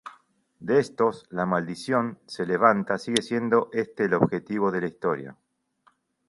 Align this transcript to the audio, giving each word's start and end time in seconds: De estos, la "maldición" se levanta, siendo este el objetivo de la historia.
De 0.59 0.79
estos, 0.79 1.27
la 1.29 1.45
"maldición" 1.45 2.17
se 2.25 2.47
levanta, 2.47 2.97
siendo 2.97 3.69
este 3.71 4.05
el 4.05 4.15
objetivo 4.15 4.71
de 4.71 4.81
la 4.81 4.87
historia. 4.87 5.37